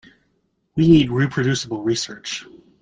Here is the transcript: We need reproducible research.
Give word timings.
We 0.75 0.87
need 0.87 1.11
reproducible 1.11 1.83
research. 1.83 2.47